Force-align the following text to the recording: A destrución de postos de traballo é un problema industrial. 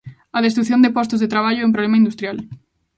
A 0.37 0.39
destrución 0.45 0.79
de 0.81 0.93
postos 0.97 1.21
de 1.21 1.31
traballo 1.33 1.61
é 1.61 1.67
un 1.67 1.75
problema 1.75 1.99
industrial. 2.01 2.37